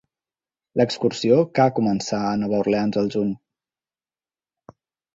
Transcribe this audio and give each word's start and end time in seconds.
L'excursió 0.81 1.37
ca 1.59 1.67
començar 1.81 2.23
a 2.31 2.33
Nova 2.47 2.59
Orleans 2.65 3.01
al 3.05 3.15
juny. 3.19 3.39